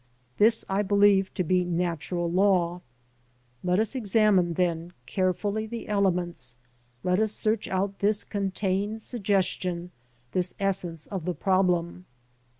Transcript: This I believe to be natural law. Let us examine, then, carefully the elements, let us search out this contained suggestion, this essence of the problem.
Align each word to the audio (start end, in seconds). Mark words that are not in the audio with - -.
This 0.39 0.65
I 0.67 0.81
believe 0.81 1.31
to 1.35 1.43
be 1.43 1.63
natural 1.63 2.31
law. 2.31 2.81
Let 3.63 3.79
us 3.79 3.93
examine, 3.93 4.55
then, 4.55 4.93
carefully 5.05 5.67
the 5.67 5.87
elements, 5.87 6.55
let 7.03 7.19
us 7.19 7.31
search 7.33 7.67
out 7.67 7.99
this 7.99 8.23
contained 8.23 9.03
suggestion, 9.03 9.91
this 10.31 10.55
essence 10.59 11.05
of 11.05 11.25
the 11.25 11.35
problem. 11.35 12.07